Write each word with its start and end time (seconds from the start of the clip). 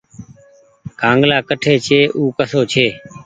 ڪآنگلآ 0.99 1.37
ڪٺي 1.49 1.73
ڇي 1.85 1.99
۔او 2.15 2.23
ڪسو 2.37 2.61
ڇي۔ 2.71 2.85